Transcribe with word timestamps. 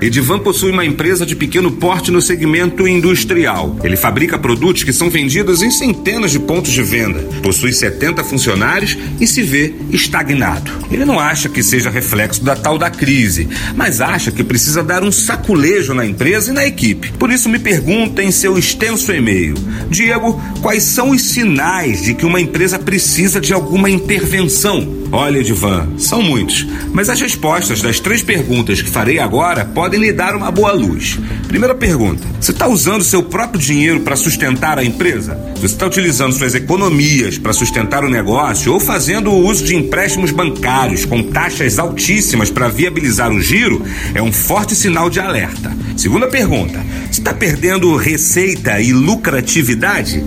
Edivan 0.00 0.38
possui 0.38 0.72
uma 0.72 0.84
empresa 0.84 1.24
de 1.24 1.34
pequeno 1.34 1.72
porte 1.72 2.10
no 2.10 2.20
segmento 2.20 2.86
industrial. 2.86 3.78
Ele 3.82 3.96
fabrica 3.96 4.38
produtos 4.38 4.84
que 4.84 4.92
são 4.92 5.08
vendidos 5.08 5.62
em 5.62 5.70
centenas 5.70 6.30
de 6.30 6.38
pontos 6.38 6.70
de 6.70 6.82
venda. 6.82 7.20
Possui 7.42 7.72
70 7.72 8.22
funcionários 8.22 8.96
e 9.18 9.26
se 9.26 9.42
vê 9.42 9.74
estagnado. 9.90 10.70
Ele 10.90 11.06
não 11.06 11.18
acha 11.18 11.48
que 11.48 11.62
seja 11.62 11.88
reflexo 11.88 12.44
da 12.44 12.54
tal 12.54 12.76
da 12.76 12.90
crise, 12.90 13.48
mas 13.74 14.02
acha 14.02 14.30
que 14.30 14.44
precisa 14.44 14.82
dar 14.82 15.02
um 15.02 15.10
saculejo 15.10 15.94
na 15.94 16.04
empresa 16.04 16.50
e 16.50 16.54
na 16.54 16.66
equipe. 16.66 17.12
Por 17.12 17.30
isso 17.30 17.48
me 17.48 17.58
pergunta 17.58 18.22
em 18.22 18.30
seu 18.30 18.58
extenso 18.58 19.10
e-mail: 19.12 19.54
Diego, 19.88 20.40
quais 20.60 20.82
são 20.82 21.10
os 21.10 21.22
sinais 21.22 22.02
de 22.02 22.12
que 22.12 22.26
uma 22.26 22.40
empresa 22.40 22.78
precisa 22.78 23.40
de 23.40 23.54
alguma 23.54 23.88
intervenção? 23.88 25.05
Olha, 25.18 25.38
Edivan, 25.38 25.94
são 25.96 26.20
muitos, 26.20 26.66
mas 26.92 27.08
as 27.08 27.18
respostas 27.18 27.80
das 27.80 27.98
três 27.98 28.22
perguntas 28.22 28.82
que 28.82 28.90
farei 28.90 29.18
agora 29.18 29.64
podem 29.64 29.98
lhe 29.98 30.12
dar 30.12 30.36
uma 30.36 30.50
boa 30.50 30.72
luz. 30.72 31.18
Primeira 31.48 31.74
pergunta: 31.74 32.22
você 32.38 32.50
está 32.52 32.68
usando 32.68 33.02
seu 33.02 33.22
próprio 33.22 33.58
dinheiro 33.58 34.00
para 34.00 34.14
sustentar 34.14 34.78
a 34.78 34.84
empresa? 34.84 35.34
Você 35.54 35.72
está 35.72 35.86
utilizando 35.86 36.34
suas 36.34 36.54
economias 36.54 37.38
para 37.38 37.54
sustentar 37.54 38.04
o 38.04 38.10
negócio 38.10 38.74
ou 38.74 38.78
fazendo 38.78 39.30
o 39.30 39.46
uso 39.46 39.64
de 39.64 39.74
empréstimos 39.74 40.32
bancários 40.32 41.06
com 41.06 41.22
taxas 41.22 41.78
altíssimas 41.78 42.50
para 42.50 42.68
viabilizar 42.68 43.32
o 43.32 43.40
giro? 43.40 43.82
É 44.14 44.20
um 44.20 44.30
forte 44.30 44.74
sinal 44.74 45.08
de 45.08 45.18
alerta. 45.18 45.74
Segunda 45.96 46.26
pergunta: 46.26 46.78
você 47.10 47.20
está 47.20 47.32
perdendo 47.32 47.96
receita 47.96 48.78
e 48.82 48.92
lucratividade? 48.92 50.22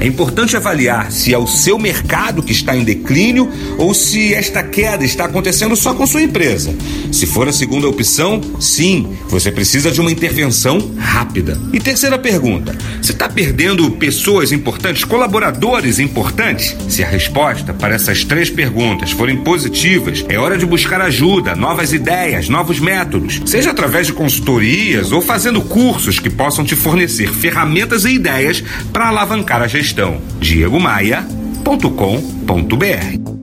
É 0.00 0.06
importante 0.06 0.56
avaliar 0.56 1.12
se 1.12 1.34
é 1.34 1.38
o 1.38 1.46
seu 1.46 1.78
mercado 1.78 2.42
que 2.42 2.52
está 2.52 2.74
em 2.74 2.82
declínio 2.82 3.50
ou 3.76 3.92
se 3.92 4.32
esta 4.32 4.62
queda 4.62 5.04
está 5.04 5.26
acontecendo 5.26 5.76
só 5.76 5.92
com 5.92 6.06
sua 6.06 6.22
empresa. 6.22 6.74
Se 7.12 7.26
for 7.26 7.48
a 7.48 7.52
segunda 7.52 7.88
opção, 7.88 8.40
sim, 8.60 9.16
você 9.28 9.50
precisa 9.50 9.90
de 9.90 10.00
uma 10.00 10.10
intervenção 10.10 10.92
rápida. 10.98 11.58
E 11.72 11.80
terceira 11.80 12.18
pergunta: 12.18 12.76
você 13.00 13.12
está 13.12 13.28
perdendo 13.28 13.90
pessoas 13.92 14.52
importantes, 14.52 15.04
colaboradores 15.04 15.98
importantes? 15.98 16.76
Se 16.88 17.02
a 17.02 17.08
resposta 17.08 17.74
para 17.74 17.94
essas 17.94 18.24
três 18.24 18.50
perguntas 18.50 19.10
forem 19.10 19.38
positivas, 19.38 20.24
é 20.28 20.38
hora 20.38 20.56
de 20.56 20.66
buscar 20.66 21.00
ajuda, 21.00 21.56
novas 21.56 21.92
ideias, 21.92 22.48
novos 22.48 22.78
métodos, 22.78 23.40
seja 23.46 23.70
através 23.70 24.06
de 24.06 24.12
consultorias 24.12 25.12
ou 25.12 25.20
fazendo 25.20 25.60
cursos 25.62 26.18
que 26.18 26.30
possam 26.30 26.64
te 26.64 26.76
fornecer 26.76 27.32
ferramentas 27.32 28.04
e 28.04 28.10
ideias 28.10 28.62
para 28.92 29.08
alavancar 29.08 29.62
a 29.62 29.66
gestão. 29.66 30.20
diegomaia.com.br 30.40 33.39